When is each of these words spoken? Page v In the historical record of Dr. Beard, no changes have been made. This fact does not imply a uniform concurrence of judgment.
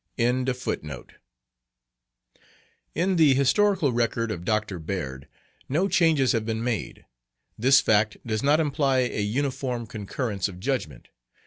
Page 0.17 0.49
v 0.55 0.75
In 2.95 3.17
the 3.17 3.33
historical 3.35 3.91
record 3.93 4.31
of 4.31 4.43
Dr. 4.45 4.79
Beard, 4.79 5.27
no 5.69 5.87
changes 5.87 6.31
have 6.31 6.43
been 6.43 6.63
made. 6.63 7.05
This 7.55 7.79
fact 7.81 8.17
does 8.25 8.41
not 8.41 8.59
imply 8.59 9.01
a 9.01 9.21
uniform 9.21 9.85
concurrence 9.85 10.47
of 10.47 10.59
judgment. 10.59 11.09